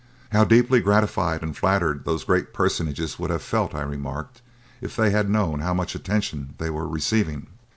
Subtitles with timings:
[0.31, 4.41] "How deeply gratified and flattered those great personages would have felt," I remarked,
[4.81, 7.45] "if they had known how much attention they were receiving."